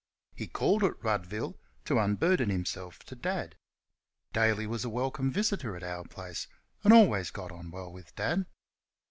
He 0.35 0.47
called 0.47 0.83
at 0.83 0.99
Ruddville 1.03 1.59
to 1.85 1.99
unburden 1.99 2.49
himself 2.49 2.97
to 3.03 3.15
Dad. 3.15 3.55
Daly 4.33 4.65
was 4.65 4.83
a 4.83 4.89
welcome 4.89 5.29
visitor 5.29 5.75
at 5.75 5.83
our 5.83 6.05
place, 6.05 6.47
and 6.83 6.91
always 6.91 7.29
got 7.29 7.51
on 7.51 7.69
well 7.69 7.91
with 7.93 8.15
Dad. 8.15 8.47